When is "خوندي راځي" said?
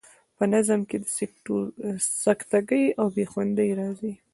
3.31-4.13